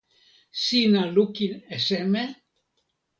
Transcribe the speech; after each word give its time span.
sina 0.63 1.01
lukin 1.15 1.53
e 1.73 1.77
seme? 1.85 2.23